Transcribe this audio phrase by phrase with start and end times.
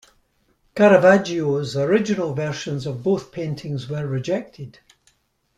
[0.73, 4.79] Caravaggio's original versions of both paintings were rejected.